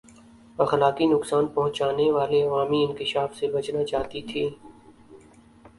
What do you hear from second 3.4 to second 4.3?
بچنا چاہتی